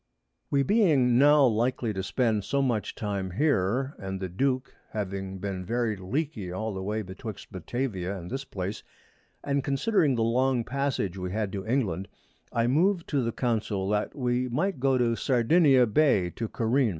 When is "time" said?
2.95-3.29